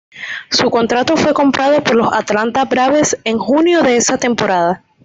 [0.49, 4.83] Su contrato fue comprado por los Atlanta Braves en junio de esa temporada.